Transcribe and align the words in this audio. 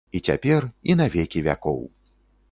І 0.11 0.19
цяпер, 0.29 0.61
і 0.93 0.95
на 1.01 1.07
векі 1.15 1.43
вякоў! 1.49 1.79